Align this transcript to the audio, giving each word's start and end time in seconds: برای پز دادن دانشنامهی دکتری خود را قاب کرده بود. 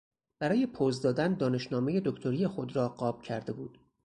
برای 0.39 0.67
پز 0.67 1.01
دادن 1.01 1.33
دانشنامهی 1.33 2.01
دکتری 2.05 2.47
خود 2.47 2.75
را 2.75 2.89
قاب 2.89 3.21
کرده 3.21 3.53
بود. 3.53 3.79